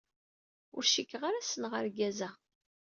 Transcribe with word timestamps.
Ur 0.75 0.83
cikkeɣ 0.91 1.21
ara 1.25 1.41
ssneɣ 1.47 1.71
argaz-a. 1.79 2.29